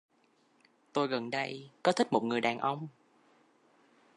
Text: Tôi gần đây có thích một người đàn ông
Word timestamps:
Tôi 0.93 1.07
gần 1.07 1.31
đây 1.31 1.69
có 1.83 1.91
thích 1.91 2.07
một 2.13 2.23
người 2.23 2.41
đàn 2.41 2.57
ông 2.59 2.87